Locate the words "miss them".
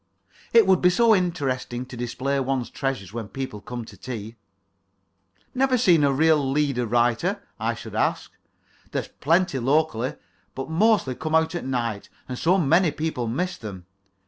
13.27-13.85